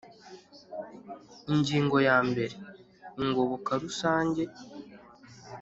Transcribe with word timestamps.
Ingingo 1.53 1.97
ya 2.07 2.17
mbere 2.29 2.55
Ingoboka 3.23 3.71
rusange 3.83 4.43